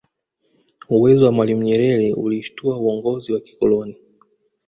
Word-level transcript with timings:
Uwezo 0.95 1.21
wa 1.25 1.31
mwalimu 1.35 1.63
Nyerere 1.63 2.13
uliushitua 2.13 2.77
uongozi 2.77 3.33
wa 3.33 3.39
kikoloni 3.39 3.97